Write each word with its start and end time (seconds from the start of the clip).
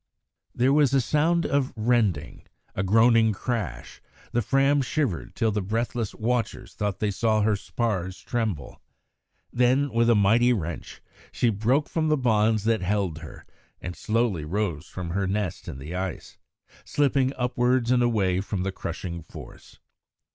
There 0.55 0.73
was 0.73 0.95
a 0.95 0.99
sound 0.99 1.45
of 1.45 1.71
rending; 1.75 2.47
a 2.73 2.81
groaning 2.81 3.33
crash; 3.33 4.01
the 4.31 4.41
Fram 4.41 4.81
shivered 4.81 5.35
till 5.35 5.51
the 5.51 5.61
breathless 5.61 6.15
watchers 6.15 6.73
thought 6.73 6.97
they 6.97 7.11
saw 7.11 7.41
her 7.41 7.55
spars 7.55 8.19
tremble. 8.19 8.81
Then, 9.53 9.93
with 9.93 10.09
a 10.09 10.15
mighty 10.15 10.53
wrench, 10.53 11.03
she 11.31 11.51
broke 11.51 11.87
from 11.87 12.07
the 12.07 12.17
bonds 12.17 12.63
that 12.63 12.81
held 12.81 13.19
her, 13.19 13.45
and 13.79 13.95
slowly 13.95 14.43
rose 14.43 14.87
from 14.87 15.11
her 15.11 15.27
nest 15.27 15.67
in 15.67 15.77
the 15.77 15.93
ice, 15.93 16.39
slipping 16.83 17.31
upwards 17.37 17.91
and 17.91 18.01
away 18.01 18.41
from 18.41 18.63
the 18.63 18.71
crushing 18.71 19.21
force. 19.21 19.77